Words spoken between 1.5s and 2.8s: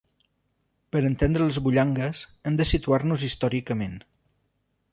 Bullangues hem de